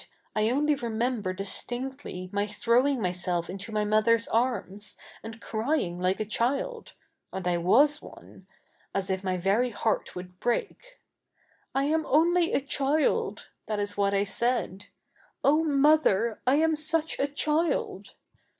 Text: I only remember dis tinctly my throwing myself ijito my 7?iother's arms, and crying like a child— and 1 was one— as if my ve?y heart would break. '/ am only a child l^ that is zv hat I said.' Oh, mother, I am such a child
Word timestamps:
I 0.35 0.49
only 0.49 0.73
remember 0.73 1.31
dis 1.31 1.61
tinctly 1.63 2.33
my 2.33 2.47
throwing 2.47 2.99
myself 3.03 3.45
ijito 3.45 3.71
my 3.71 3.85
7?iother's 3.85 4.27
arms, 4.29 4.97
and 5.21 5.39
crying 5.39 5.99
like 5.99 6.19
a 6.19 6.25
child— 6.25 6.93
and 7.31 7.45
1 7.45 7.61
was 7.63 8.01
one— 8.01 8.47
as 8.95 9.11
if 9.11 9.23
my 9.23 9.37
ve?y 9.37 9.69
heart 9.69 10.15
would 10.15 10.39
break. 10.39 10.99
'/ 11.37 11.75
am 11.75 12.07
only 12.07 12.51
a 12.51 12.59
child 12.61 13.35
l^ 13.37 13.43
that 13.67 13.79
is 13.79 13.93
zv 13.93 14.05
hat 14.05 14.13
I 14.15 14.23
said.' 14.23 14.87
Oh, 15.43 15.63
mother, 15.63 16.41
I 16.47 16.55
am 16.55 16.75
such 16.75 17.19
a 17.19 17.27
child 17.27 18.15